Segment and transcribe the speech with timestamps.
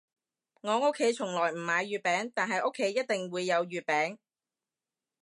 [0.61, 4.17] 我屋企從來唔買月餅，但係屋企一定會有月餅